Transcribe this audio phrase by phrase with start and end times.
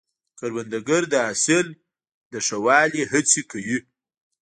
[0.37, 1.67] کروندګر د حاصل
[2.29, 3.79] په ښه والي هڅې کوي